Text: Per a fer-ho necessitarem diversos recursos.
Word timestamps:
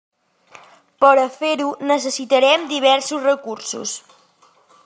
Per 1.03 1.11
a 1.25 1.25
fer-ho 1.35 1.69
necessitarem 1.93 2.67
diversos 2.75 3.25
recursos. 3.33 3.97